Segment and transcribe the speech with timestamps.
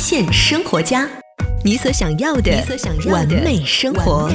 [0.00, 1.06] 现生活家，
[1.62, 2.50] 你所想要的
[3.10, 4.30] 完美生活。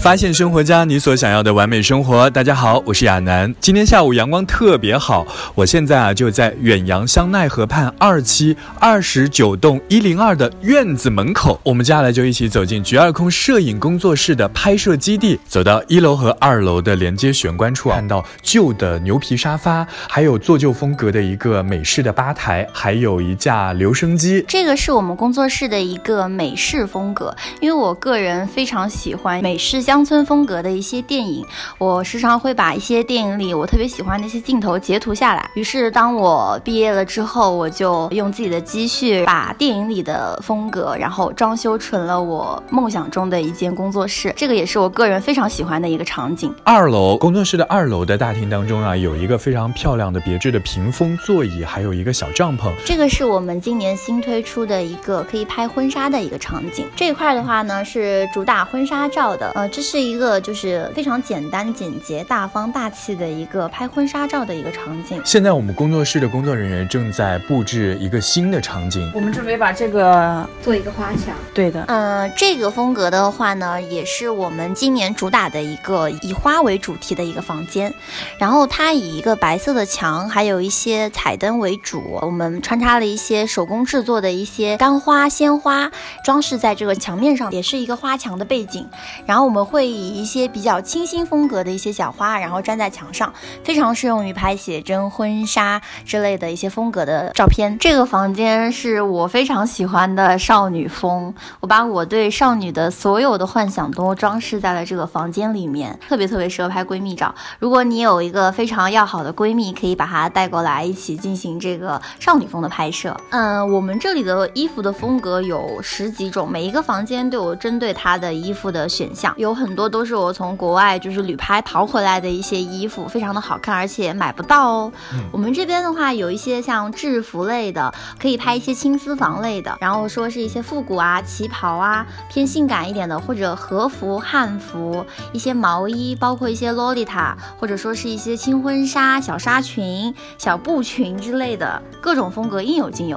[0.00, 2.30] 发现生活家，你所想要的完美生活。
[2.30, 3.52] 大家好，我是亚楠。
[3.60, 5.26] 今天下午阳光特别好，
[5.56, 11.60] 我现在啊就在远洋香奈河畔二期二十九栋一零二的院子门口。
[11.64, 24.44] 我们接下来就一起走进菊二空摄影工作室的拍摄基地，走到一楼和二楼的连接玄关处，看到旧的牛皮沙发，还有做旧风格的一个美式的吧台，还有一架留声机。
[24.46, 29.97] 这个是我们工作室的一个美式风格，因为我个人非常喜欢美式香。
[29.98, 31.44] 乡村风格的一些电影，
[31.76, 35.50] 我时常会把一些电影里我特别喜欢的一些镜头截图下来。
[35.54, 44.32] 于是，当我毕业了之后，我就用自己的积蓄把电影里的风格，然后装修成了我梦想中的一间工作室。
[44.36, 46.54] 这个也是我个人非常喜欢的一个场景。
[46.62, 52.72] 二楼工作室的二楼的大厅当中啊，有一个非常漂亮的别致的屏风座椅，还有一个小帐篷。
[52.86, 56.86] 这个是我们今年新推出的一个可以拍婚纱的一个场景。
[56.94, 59.66] 这一块的话呢，是主打婚纱照的，呃。
[59.78, 65.22] 这是一个就是非常简单、简洁、大方、大气的一个拍婚纱照的一个场景。
[65.24, 71.32] 现在我们工作室的工作人员正在布置一个新的场景，我们准备把这个做一个花墙。
[71.54, 77.94] 对的，嗯，这个风格的话呢，也是我们今年主打的一个以花为主题的一个房间。
[78.36, 85.88] 然后它以一个白色的墙，还有一些彩灯为主，我们穿插了一些手工制作的一些干花、鲜花
[86.24, 88.84] 装饰在这个墙面上，也是一个花墙的背景。
[89.24, 89.67] 然后我们。
[89.68, 93.30] 会以一些比较清新风格的一些小花，然后粘在墙上，
[93.62, 97.78] 非常适用于拍写真、婚纱之类的一些风格的照片。
[97.78, 107.34] 这个房间是我非常喜欢的少女风，我把我对少女的所有的幻想都装饰在了这个房间里面，特别特别适合拍闺蜜照。
[107.58, 113.14] 如果你有一个非常要好的闺蜜，可以把她带过来一起进行这个少女风的拍摄。
[113.28, 119.57] 嗯，我们这里的衣服的风格有十几种，每一个房间都有针对它的衣服的选项，有。
[119.58, 124.92] 很多都是我从国外就是旅拍淘回来的一些衣服，非常的好看，而且买不到哦。
[125.32, 143.16] 我们这边的话有一些像制服类的，可以拍一些轻私房类的，然后说是一些复古啊、旗袍啊，偏性感一点的，或者和服、汉服，一些毛衣，包括一些洛丽塔，或者说是一些轻婚纱、小纱裙、小布裙之类的，各种风格应有尽有。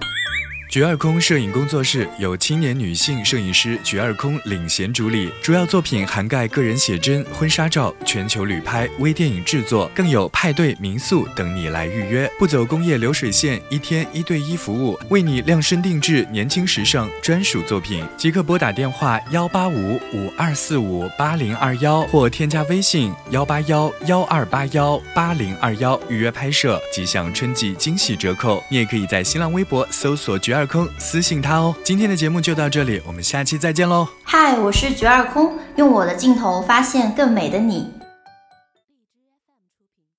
[0.72, 28.64] 菊二空摄影工作室由青年女性摄影师菊二空领衔主理，主要作品涵盖个人写真、婚纱照、全球旅拍、微电影制作，更有派对、民宿等你来预约，不走工业流水线，一天一对一服务，为你量身定制年轻时尚专属作品，即刻拨打电话幺八五五二四五八零二幺或添加微信幺八幺幺二八幺八零二幺预约拍摄，即享春季惊喜折扣。
[28.70, 30.61] 你也可以在新浪微博搜索菊二。
[30.62, 31.76] 二空私信他哦。
[31.84, 34.08] 今天的节目就到这里，我们下期再见喽。
[34.22, 37.92] 嗨，我是绝二空，用我的镜头发现更美的你。